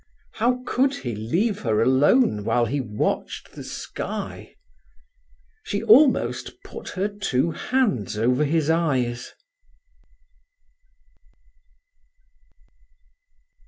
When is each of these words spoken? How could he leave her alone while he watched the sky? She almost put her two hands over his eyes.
How 0.33 0.63
could 0.65 0.95
he 0.95 1.13
leave 1.15 1.59
her 1.59 1.79
alone 1.79 2.43
while 2.43 2.65
he 2.65 2.81
watched 2.81 3.51
the 3.51 3.63
sky? 3.63 4.55
She 5.63 5.83
almost 5.83 6.59
put 6.63 6.89
her 6.97 7.07
two 7.07 7.51
hands 7.51 8.17
over 8.17 8.43
his 8.43 8.71
eyes. 8.71 9.35